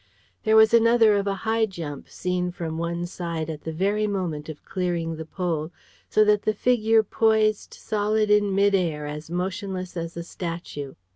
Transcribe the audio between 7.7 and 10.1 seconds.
solid in mid air as motionless